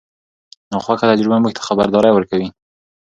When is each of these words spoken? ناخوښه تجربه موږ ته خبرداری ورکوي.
ناخوښه 0.71 1.05
تجربه 1.11 1.37
موږ 1.41 1.53
ته 1.57 1.61
خبرداری 1.67 2.11
ورکوي. 2.13 2.47